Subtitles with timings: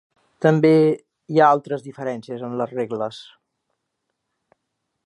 [0.45, 0.71] També
[1.33, 3.21] hi ha altres diferències en les regles.